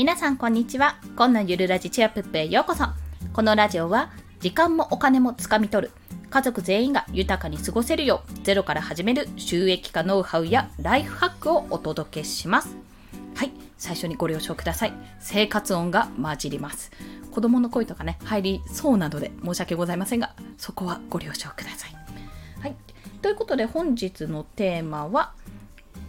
[0.00, 0.96] 皆さんこんにちは。
[1.14, 2.86] こんなゆるラジチアップへようこそ。
[3.34, 4.10] このラジオは
[4.40, 5.92] 時間もお金もつかみ取る。
[6.30, 12.78] 家族全員が豊かに過ごせるようゼロから始める収益化ノウハウやライフハックをお届けします。
[13.34, 14.94] はい、最初にご了承ください。
[15.18, 16.90] 生活音が混じります。
[17.30, 21.94] 子供の声とかね、入りそうなので申し訳ございませんが、そこはご了承ください。
[22.62, 22.76] はい、
[23.20, 25.34] ということで本日のテーマは、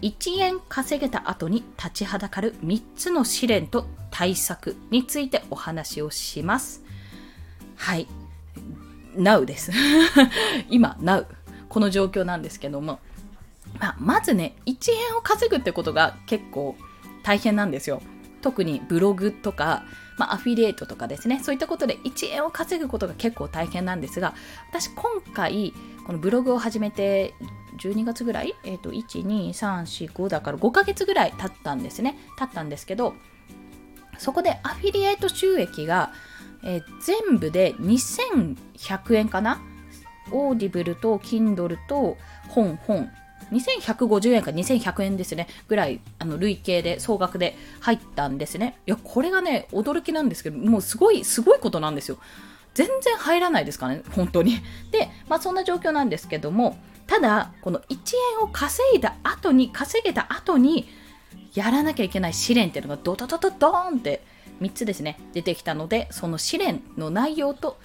[0.02, 6.84] 1円稼げた後に立ちはだかる3つの試練と対策についてお話をします。
[7.76, 8.08] はい。
[9.16, 9.72] Now です。
[10.70, 11.26] 今、Now。
[11.70, 13.00] この状況なんですけども。
[13.80, 16.76] まあ、まずね、1円を稼ぐってことが結構
[17.24, 18.02] 大変なんですよ。
[18.42, 19.84] 特にブログとか、
[20.18, 24.34] まあ、アフィリエイトとかですね、そういったことで1円を稼ぐことが結構大変なんですが、
[24.70, 25.74] 私今回、
[26.06, 27.34] このブログを始めて
[27.82, 32.18] 12月ぐらい、えっ、ー、と、1、2、3、4、5だから5ヶ月ぐらい経ったんですね。
[32.38, 33.16] 経ったんですけど、
[34.18, 36.14] そこでアフィリエイト収益が、
[36.64, 36.84] えー、
[37.28, 39.62] 全部で2100円かな？
[40.32, 42.18] Audible と Kindle と
[42.50, 43.10] 本、本。
[43.52, 45.48] 2150円か2100円ですね。
[45.68, 48.78] ぐらい、あの、累計で、総額で入ったんですね。
[48.86, 52.18] いや、これがね、驚きなんですけど、もうすごい、すごいことなんですよ。
[52.74, 54.62] 全然入らないですかね、本当に。
[54.92, 56.78] で、まあそんな状況なんですけども、
[57.12, 60.88] ただ、この1円を稼いだ後に、稼げた後に、
[61.54, 64.24] やらなきゃいけない試練っていうのがドドドドドーンって
[64.62, 67.78] 3つですね、出てきたので、その試練の内容と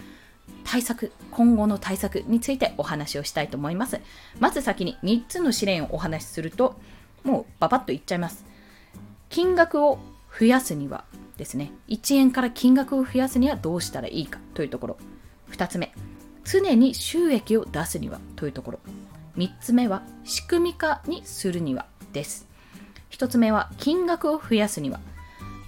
[0.63, 4.01] 対策、今後の対策についてお話をしたいと思います。
[4.39, 6.79] まず先に3つの試練をお話しすると、
[7.25, 8.45] もうババッといっちゃいます。
[9.29, 9.99] 金額を
[10.39, 11.05] 増やすには
[11.37, 14.97] ですね、1円から金額を増やすにはどうしたらいいかというところ。
[15.51, 15.93] 2つ目、
[16.45, 18.79] 常に収益を出すにはというところ。
[19.37, 22.47] 3つ目は仕組み化にするにはです。
[23.11, 25.01] 1つ目は金額を増やすには。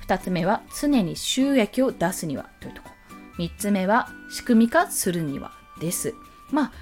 [0.07, 2.89] 2つ目は常に収益を出すにはというとこ
[3.39, 3.45] ろ。
[3.45, 6.15] 3つ目は仕組み化するにはです。
[6.51, 6.73] まあ、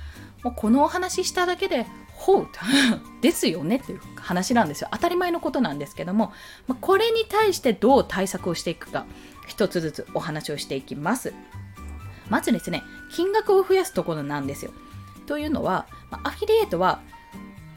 [0.44, 2.48] もうこのお話ししただけで、ほう
[3.20, 4.88] ですよねっていう話なんですよ。
[4.92, 6.32] 当たり前のことなんですけども、
[6.66, 9.06] まあ、これに対してどう対策をしていくか、
[9.46, 11.34] 一つずつお話をしていきます。
[12.30, 12.82] まずですね、
[13.12, 14.72] 金額を増やすところなんですよ。
[15.26, 17.00] というのは、まアフィリエイトは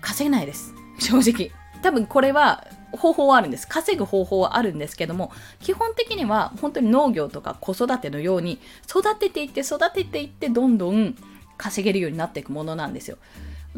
[0.01, 0.73] 稼げないです。
[0.99, 1.51] 正直。
[1.81, 3.67] 多分これは方法はあるんです。
[3.67, 11.15] 稼ぐ方法はあるんですけども、基本的には本当に農業とか子育てのように育てていって育てていってどんどん
[11.57, 13.17] 稼げるようになっていくものなんですよ。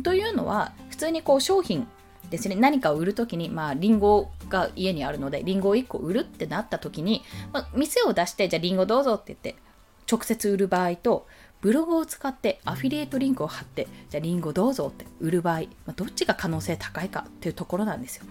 [0.04, 1.88] というのは、普通にこう商品
[2.30, 9.62] ですね、何かを売るときに、まあ、リンゴが家にあるので、リンゴを1個売るってなったときに、まあ、店を出して、じゃあリンゴどうぞって言って、
[10.10, 11.28] 直接売る場合と、
[11.62, 18.26] ブログを使ってアフィリエイトリンクを貼って、じゃあリンゴどうぞって売る場合、まあ、どっちが可能性高いかっていうところなんですよ。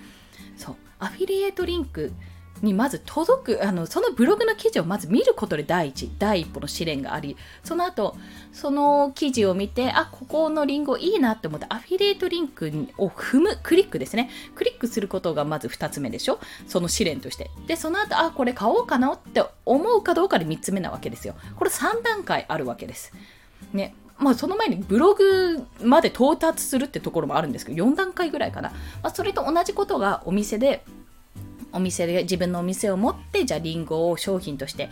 [0.56, 0.76] そう。
[0.98, 2.12] アフィリエイトリンク
[2.62, 8.16] にまず届く、あの、そのブログの記事をまず見ることで第一、第一歩の試練があり、その後、
[8.53, 14.31] その記事を見て、あ、ここのリンゴいいなって思って、アフィリエイトリンクを踏む、クリックですね。
[14.54, 16.38] クリックすることがまず2つ目でしょ？
[16.66, 17.50] その試練として。
[17.66, 21.34] で、その後、あ、これ買おうかなって思うかどうかで3つ目なわけですよ。
[21.56, 23.12] これ3段階あるわけです。
[23.72, 23.94] ね。
[24.19, 28.69] まあ、その前にブログまで到達するってところもあるんですけど、4段階ぐらいかな。
[29.03, 30.84] まあ、それと同じことがお店で
[31.72, 34.91] お店で自分のお店を持ってじゃあリンゴを商品として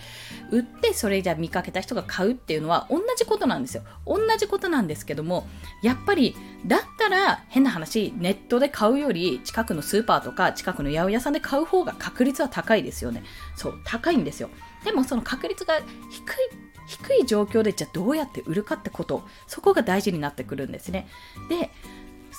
[0.50, 3.82] 売ってそれじゃ見かけた人が買うっていうのは同じことなんですよ。
[4.06, 5.46] 同じことなんですけども
[5.82, 13.22] やっぱりだったら変な話ネットで買うより近くのスーパーとか近くの八百屋さんで買う方が確率は高いですよね。
[13.56, 14.50] そう高いんですよ。
[14.84, 21.06] でもその確率が低い低い状況でじゃあどうやって売るかってことそこが大事になってくるんですね。
[21.48, 21.70] で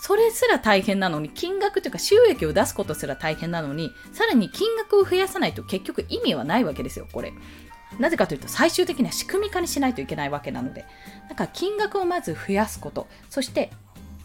[0.09, 7.31] それすら大変なのに、金額というか収益を出すことすら大変なのに、さらに金額を増やさないと結局意味はないわけですよ、これ。
[7.99, 10.85] なぜかというと、最終的には仕組み化にしないといけないわけなので。
[11.29, 13.69] だか金額をまず増やすこと、そして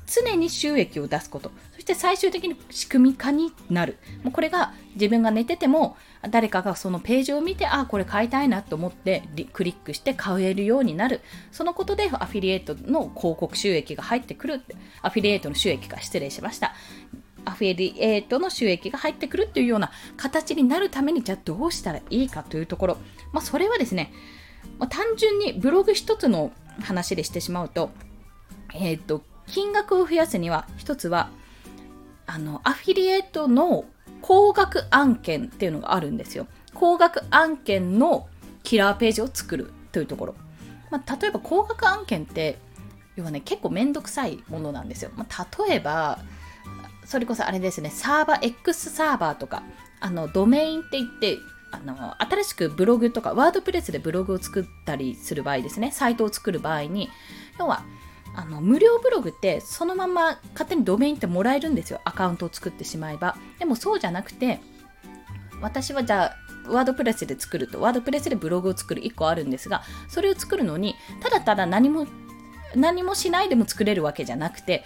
[0.06, 3.99] 常に収益を出すこと、そして最終的に仕組み化になる。
[4.23, 5.96] もうこれが自分が寝てても、
[6.31, 11.20] 誰かがそのページを見て、ああ、これ買いたいなと思ってクリックして買えるようになる。
[11.52, 14.76] そのことでアフィリエイトの広告収益が入ってくるって。
[15.02, 16.75] アフィリエイトの収益が失礼しました。
[17.44, 22.96] アフィリエイトの収益が入ってくるっていうような形になるために、じゃあどうしたらいいかというところ。
[23.32, 24.12] まあ、それはですね、
[24.78, 27.90] まあ、単純にブログ一つの話でしてしまうと、
[28.73, 31.31] えっ、ー、と、金額を増やすには、一つは、
[32.26, 33.85] あの、アフィリエイトの
[34.23, 36.46] 高額案件っていうのがあるんですよ。
[36.73, 38.29] 高額案件の
[38.62, 40.35] キラーページを作るというところ。
[40.91, 42.58] まあ、例えば高額案件って、
[43.17, 45.11] 要はね、結構めんどくさいものなんですよ。
[45.14, 46.19] まあ、例えば、
[47.05, 49.62] それこそあれですね、サーバー、X サーバーとか、
[50.00, 51.38] あの、ドメインって言って、
[51.75, 57.11] あの新しくブログとかワードプレスでブログを作ったりする場合ですねサイトを作る場合に
[57.58, 57.82] 要は
[58.34, 62.00] あの無料ブログってそのまま勝手にドメインってもらえるんですよ。
[62.04, 63.36] アカウントを作ってしまえば。
[63.58, 64.60] でもそうじゃなくて
[65.60, 66.34] 私はじゃ
[66.66, 72.06] あワードプレスで作るとワードプレスでブログを作る1個あるんですがそれを作るのにただただ何も
[72.75, 74.82] 何もしないでも作れるわけじゃなくて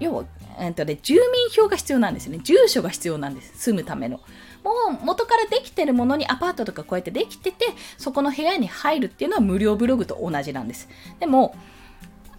[0.00, 0.24] 要は、
[0.58, 2.40] えーとね、住民票が必要なんですね。
[2.42, 3.52] 住所が必要なんです。
[3.58, 4.20] 住むための。
[4.64, 7.66] もう元からできてるものにアパートとかこうやってできてて
[7.98, 10.88] そこの部屋に入るっていうのは無料ブログと同じなんです。
[11.20, 11.54] でも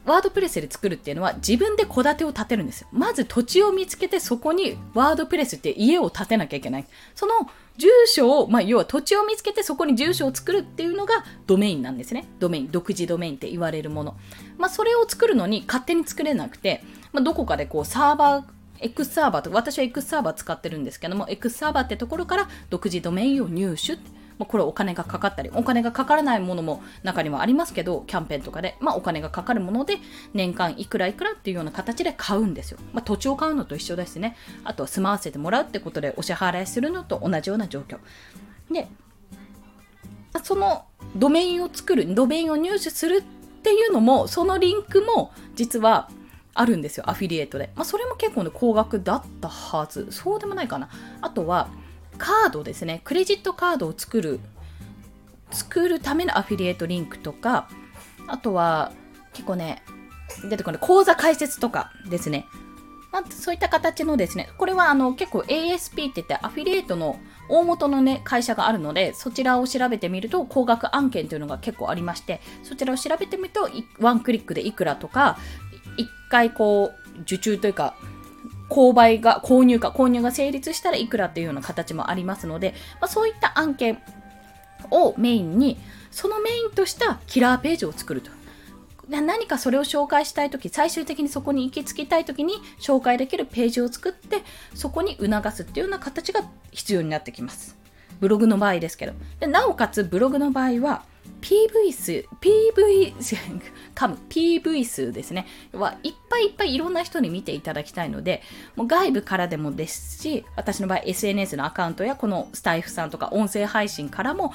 [0.06, 2.88] ワードプレスで作るっていうのは自分で戸建てを建てるんですよ。
[2.92, 6.86] まず土地を見つけてそこにワードプレスって家を建てなきゃいけない。
[7.16, 7.34] その
[7.78, 12.28] 住所を、まあ、要は土地を見つけてそこに住所を作るっていうのがドメインなんですね。
[12.40, 14.16] ドメイン、独自ドメインって言われるもの。
[14.58, 18.44] まあ、それを作るのに勝手に作れなくて、まあ、どこかでこうサーバー、
[18.80, 23.98] X サーバーと私は X サーバー使ってるんですけども、X サーバーってところから独自ドメインを入手。
[24.38, 29.98] まあ、これお金がかかったり、お金がかからないものも中にはありますけど、キャンペーンとかで、まあ、お金がかかるもので、
[30.34, 32.80] 年間いくらいくらっていうような形で買うんですよ。
[32.94, 34.36] まあ、土地を買うのと一緒ですね。
[34.64, 38.00] あとは住まわせてもらうってことでお支払いするのと同じような状況。
[38.72, 38.88] で、
[40.44, 40.86] その
[41.16, 43.22] ドメインを作る、ドメインを入手するっ
[43.62, 46.10] ていうのも、そのリンクも実は
[46.56, 47.72] あるんですよ、アフィリエイトで。
[47.76, 50.08] まあ、それも結構ね、高額だったはず。
[50.12, 50.90] そうでもないかな。
[51.22, 51.70] あとは、
[52.18, 53.02] カードですね。
[53.04, 54.40] クレジットカードを作る、
[55.52, 57.70] 作るためのアフィリエイトリンクとか、
[58.28, 58.92] あとは、
[59.34, 59.84] 結構ね、
[60.50, 62.46] 出てこない、口座開設とかですね。
[63.12, 73.70] まあ、そういった形のですね、これはあの結構 ASP って言ってアフィリエイトの大元のね、会社があるので、そちらを調べてみると、高額案件というのが結構ありまして、そちらを調べてみると、
[74.00, 75.38] ワンクリックでいくらとか、
[75.98, 77.96] 一回こう、受注というか、
[78.74, 84.02] 購買が、購入か、購入が成立したらいくらっていうような形もありますので、まあ、そういった案件
[84.90, 85.78] をメインに、
[86.10, 88.32] そのメインとしたキラーページを作ると。
[89.08, 94.42] 何かそれを紹介したいとき、最終的にそこに行き着きたいときに紹介できるページを作って、
[94.74, 96.42] そこに促すっていうような形が
[96.72, 97.78] 必要になってきます。
[98.20, 99.14] ブログの場合ですけど。
[99.40, 101.04] でなおかつ、ブログの場合は、
[101.42, 103.36] PV 数、PV 数、
[103.96, 105.46] 噛む、PV 数ですね。
[105.74, 108.42] はいっぱいいっぱいいろんな人に見ていただきたいので、
[108.76, 114.54] もう外部からでもですし、私の場合 SNS のアカウントやこのスタイフさんとか音声配信からも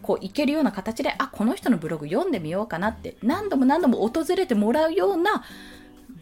[0.00, 5.44] こういけるような形であこの人のブログ読んでみようかなって何度も何度も訪れてもらうような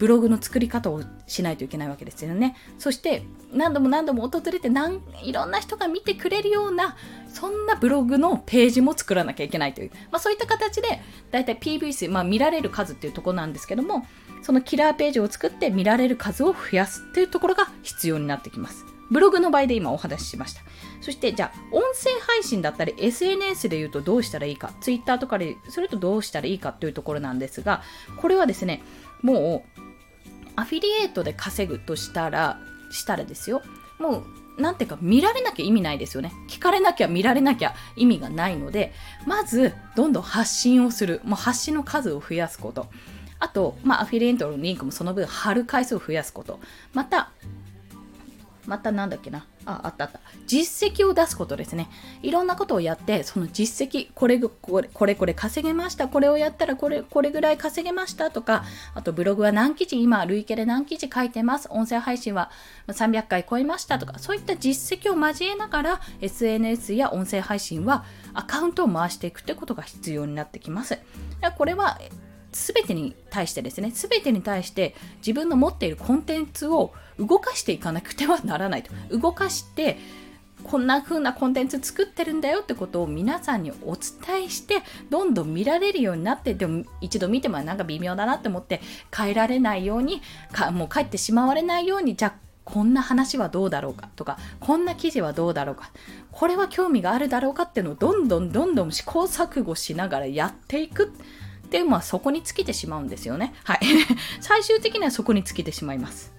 [0.01, 2.55] ブログの作り方をしないといけないわけですよね。
[2.79, 3.21] そして
[3.53, 6.95] 何度も何度も訪れて何いろんな人が見てくれるような
[7.27, 14.07] そんなブログのページも作らなきゃいけないという、まあ、そういった形でだいたい PV 数、まあ、見られる数っていうところなんですけども
[14.41, 18.83] そのキラーページを作って見られる数を増やすっていうところが必要になってきます。
[19.11, 20.61] ブログの場合で今お話ししました。
[21.01, 27.83] そしてじゃあ音声配信だったり SNS で言うとどうしたらいいか Twitter とかでするとどうしたらいいかというところなんですが
[28.17, 28.81] これはですね
[29.21, 29.90] もう
[30.61, 32.59] アフィリエイトで稼ぐとしたら
[32.91, 33.63] したらですよ。
[33.99, 34.23] も
[34.57, 36.31] うなんていうか見られなきゃ意味ないですよね。
[36.47, 38.93] 聞かれなきゃ見られなきゃ意味がないので
[39.25, 41.19] まずどんどん発信をする。
[41.23, 42.87] もう発信の数を増やすこと。
[43.39, 46.59] あと、まあ、アフィリエイトのリンクもその分貼る回数を増やすこと。
[46.93, 47.31] また
[48.65, 49.45] またなんだっけな？
[49.65, 50.19] あ、あったあった。
[50.47, 51.89] 実績を出すことですね。
[52.21, 62.51] いろんなことをやって、その実績、これこれこれこれ稼げました、これをやったらこれこれぐらい稼げましたとか、あとブログは何記事、今、累計で何記事書いてます、音声配信は
[62.87, 70.97] 300回超えましたとか、そういった実績を交えながら、SNS や音声配信はアカウントを回していくってことが必要になってきます。
[71.57, 71.99] これは
[72.51, 78.91] 全てに対してですね、全てに対して自分の持っているコンテンツを動かしていかなくてはならないと。
[79.15, 79.97] 動かして、
[80.63, 88.81] こんな風なコンテンツ作ってるんだよってことを皆さんにお伝えして、どんどん見られるようになって、でも一度見てもなんか微妙だなって思って
[89.15, 95.91] 変えられないように、かもう帰ってしまわれないように、じゃあこんな話はどうだろうかとか、こんな記事はどうだろうか、
[96.31, 101.11] これは興味があるだろうかっていうのをどんどんどんどん試行錯誤しながらやっていく。
[101.69, 103.53] で、まあそこに尽きてしまうんですよね。
[103.63, 103.79] はい。
[104.41, 106.33] 最終的にはそこに尽きてしまいます。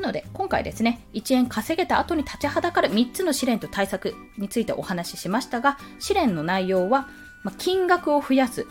[0.00, 7.08] なので、今回ですね、1円稼げた後に立ちはだかる3つの試練と対策についてお話ししましたが、試練の内容は、
[7.42, 8.66] ま金額を増やす、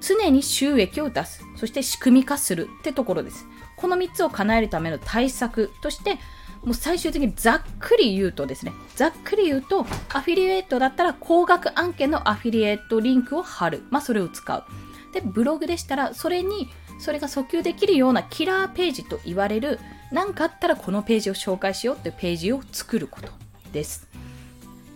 [0.00, 3.46] 常に収益を出す、そして仕組み化するってところです。
[3.76, 6.18] この3つを叶えるための対策として、
[6.64, 13.84] もう最終的にざっくり言うとですね、ざっくり言うと、アフィリエイトだったら高額案件のアフィリエイトリンクを貼る。
[13.90, 14.64] まあ、それを使う。
[15.12, 19.78] で、ブログでしたら、それに、それが訴求できるようなキラーページと言われる
[20.12, 23.28] 何かあったらこのページを紹介しようっていうページを作ること
[23.72, 24.08] です。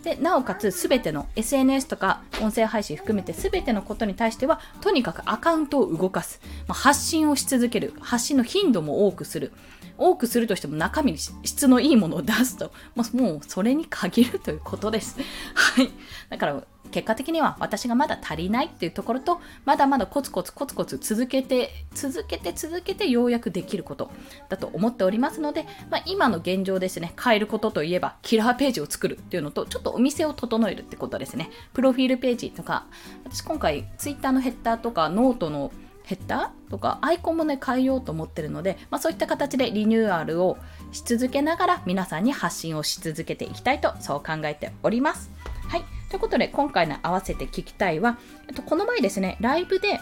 [0.04, 7.94] でなおかつ全ての SNS とか音声配信含めて全てのことに対してはとにかくアカウントを動かす、まあ、発信をし続ける。
[8.00, 9.52] 発信の頻度も多くする。
[9.98, 15.18] 多くするとしても中身に質のいいものを出すと、まあ、もうそれに限るということです。
[15.54, 15.90] はい。
[16.30, 24.10] だから結果的には私がまだ足りないっていうところとまだまだコツコツコツコツ続けて続けて続けてようやくできること
[24.48, 32.86] だと思っておりますので、まあ、今の現状ですね変えることといえばキラーページを作るっていうのとちょっとお店を整えるってことですねプロフィールページとか
[33.24, 35.72] 私今回 Twitter のヘッダーとかノートの
[36.08, 40.56] ヘッダーとかアイコンもね変えようと思ってるので、まあ、そういった形でリニューアルを
[40.90, 45.30] し続けながら皆さんに発信をし続けていきたいとそう考えております。
[45.68, 45.84] はい。
[46.08, 50.00] ということで、今回の合わせて聞きたいは、えっと、この前ですね、ライブで、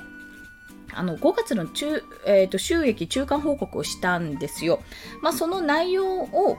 [0.94, 4.80] あの5月の中、えーと、収益中間報告をしたんですよ。
[5.22, 6.58] まあ、その内容を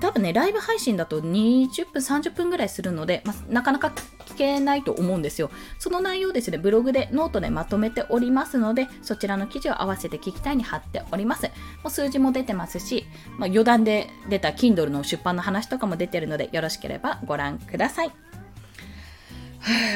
[0.00, 3.92] 多分ね、ライブ配信だと20分、30分ぐらいするので、まあ、なかなか
[4.26, 5.50] 聞けないと思うんですよ。
[5.78, 11.46] その内容ですね、ブログで、ノートでまとめておりますので、そちらの記事を合わせて聞きたいに貼っております。
[11.82, 13.06] もう数字も出てますし、
[13.38, 18.27] まあ、余談で出た Kindle の出版の話とかも出てるので、よろしければご覧ください。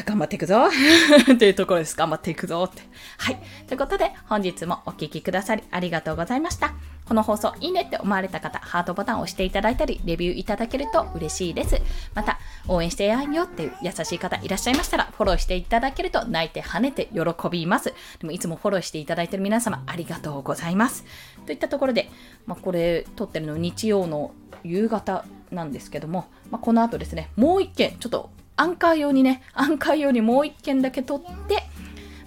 [0.05, 0.69] 頑張っていくぞ
[1.39, 1.97] というところです。
[1.97, 2.83] 頑張っていくぞって。
[3.19, 3.39] はい。
[3.67, 6.75] ということで、本日もお聴きくださりありがとうございました。
[7.07, 11.81] この放送いいねって思われた方、ハートボタンを押していただいたり、レビューいただけると嬉しいです。
[12.15, 12.39] また、
[12.69, 17.93] 応援してやんよっていう優しい方いらっしゃいましたら、フォローしていただけると泣いて跳ねて喜びます。
[18.21, 21.05] でもいつもフォローしていただいている皆様、ありがとうございます。
[21.47, 22.11] といったところで、
[22.47, 24.33] まあ、これ撮ってるの日曜の
[24.65, 28.31] 夕方なんですけども、まあ、この後ですね、もう一件、ちょっと
[28.63, 31.65] アンカー用にね、アンカー用にもう一件だけ取って、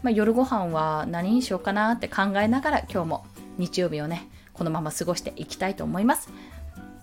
[0.04, 3.25] まあ、夜ご飯は何にしようかなって考えながら今日も
[3.58, 6.30] 日曜日をね、このまま過ごしていきたいと思います。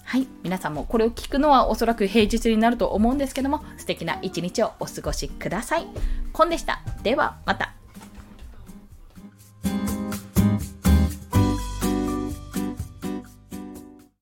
[0.04, 0.28] はい。
[0.42, 5.86] 皆さんもこれを聞くのはおそらく平日になると思うんですけども、素敵な一日をお過ごしください。
[6.34, 6.82] コンでした。
[7.02, 7.81] ではまた。